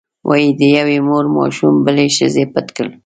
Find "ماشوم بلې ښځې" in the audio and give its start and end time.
1.35-2.43